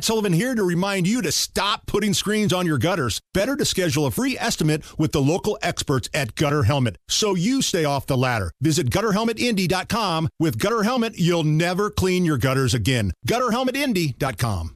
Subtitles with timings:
[0.00, 3.20] Matt Sullivan here to remind you to stop putting screens on your gutters.
[3.34, 7.60] Better to schedule a free estimate with the local experts at Gutter Helmet so you
[7.60, 8.50] stay off the ladder.
[8.62, 10.30] Visit gutterhelmetindy.com.
[10.38, 13.12] With Gutter Helmet, you'll never clean your gutters again.
[13.28, 14.74] Gutterhelmetindy.com.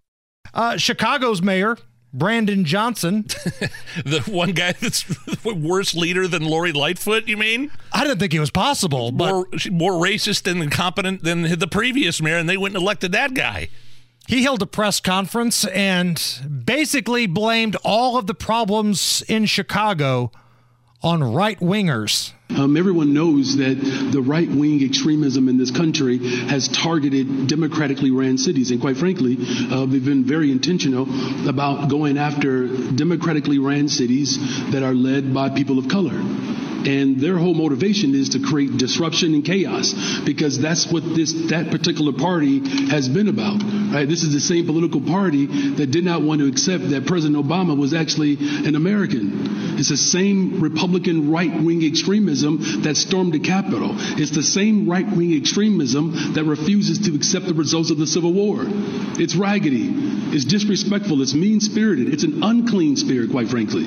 [0.52, 1.78] Uh, Chicago's mayor,
[2.12, 3.22] Brandon Johnson.
[4.04, 5.06] the one guy that's
[5.46, 7.70] worse leader than Lori Lightfoot, you mean?
[7.94, 12.20] I didn't think it was possible, but more, more racist and incompetent than the previous
[12.20, 13.70] mayor, and they went and elected that guy.
[14.26, 16.20] He held a press conference and
[16.64, 20.32] basically blamed all of the problems in Chicago
[21.02, 22.32] on right wingers.
[22.56, 23.74] Um, everyone knows that
[24.12, 28.70] the right wing extremism in this country has targeted democratically ran cities.
[28.70, 29.36] And quite frankly,
[29.70, 31.06] uh, we've been very intentional
[31.48, 34.38] about going after democratically ran cities
[34.70, 36.18] that are led by people of color.
[36.86, 41.70] And their whole motivation is to create disruption and chaos because that's what this that
[41.70, 43.62] particular party has been about.
[43.62, 44.08] Right?
[44.08, 47.76] This is the same political party that did not want to accept that President Obama
[47.76, 49.78] was actually an American.
[49.78, 53.90] It's the same Republican right-wing extremism that stormed the Capitol.
[54.20, 58.62] It's the same right-wing extremism that refuses to accept the results of the Civil War.
[59.18, 60.13] It's raggedy.
[60.34, 61.22] It's disrespectful.
[61.22, 62.12] It's mean-spirited.
[62.12, 63.84] It's an unclean spirit, quite frankly.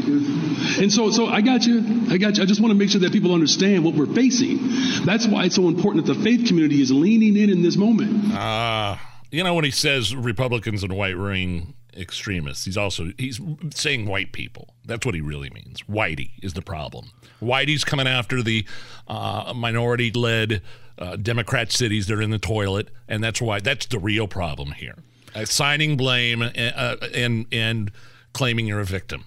[0.82, 2.08] And so, so I got you.
[2.10, 2.44] I got you.
[2.44, 4.60] I just want to make sure that people understand what we're facing.
[5.06, 8.32] That's why it's so important that the faith community is leaning in in this moment.
[8.32, 8.94] Ah.
[8.94, 12.66] Uh, you know when he says Republicans and white ring extremists.
[12.66, 13.42] He's also he's
[13.74, 14.74] saying white people.
[14.86, 15.82] That's what he really means.
[15.84, 17.12] Whitey is the problem.
[17.42, 18.66] Whitey's coming after the
[19.08, 20.62] uh, minority-led
[20.98, 24.72] uh, Democrat cities that are in the toilet, and that's why that's the real problem
[24.72, 24.96] here.
[25.42, 27.92] Assigning blame uh, and and
[28.34, 29.26] claiming you're a victim.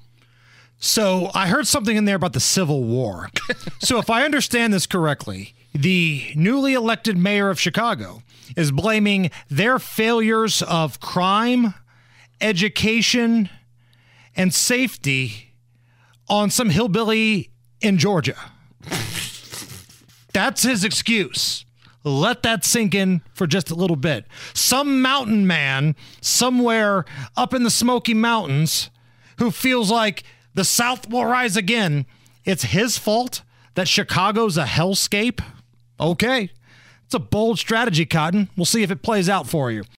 [0.78, 3.28] So I heard something in there about the Civil War.
[3.80, 8.22] so if I understand this correctly, the newly elected mayor of Chicago
[8.56, 11.74] is blaming their failures of crime
[12.40, 13.50] education,
[14.36, 15.54] and safety
[16.28, 18.36] on some hillbilly in Georgia.
[20.32, 21.64] That's his excuse.
[22.02, 24.24] Let that sink in for just a little bit.
[24.54, 27.04] Some mountain man somewhere
[27.36, 28.90] up in the Smoky Mountains
[29.38, 30.22] who feels like
[30.54, 32.06] the South will rise again.
[32.44, 33.42] It's his fault
[33.74, 35.40] that Chicago's a hellscape?
[35.98, 36.50] Okay.
[37.04, 38.48] It's a bold strategy, Cotton.
[38.56, 39.84] We'll see if it plays out for you.